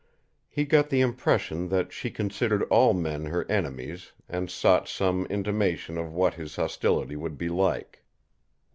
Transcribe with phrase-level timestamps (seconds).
[0.49, 5.95] He got the impression that she considered all men her enemies and sought some intimation
[5.95, 8.03] of what his hostility would be like.